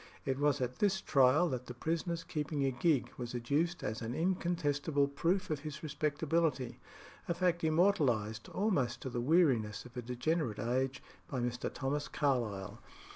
It 0.25 0.39
was 0.39 0.61
at 0.61 0.79
this 0.79 0.99
trial 0.99 1.47
that 1.49 1.67
the 1.67 1.75
prisoner's 1.75 2.23
keeping 2.23 2.65
a 2.65 2.71
gig 2.71 3.11
was 3.19 3.35
adduced 3.35 3.83
as 3.83 4.01
an 4.01 4.15
incontestible 4.15 5.07
proof 5.07 5.51
of 5.51 5.59
his 5.59 5.83
respectability 5.83 6.79
a 7.27 7.35
fact 7.35 7.63
immortalised, 7.63 8.49
almost 8.49 9.01
to 9.03 9.11
the 9.11 9.21
weariness 9.21 9.85
of 9.85 9.95
a 9.95 10.01
degenerate 10.01 10.57
age, 10.57 11.03
by 11.27 11.39
Mr. 11.39 11.71
Thomas 11.71 12.07
Carlyle. 12.07 12.81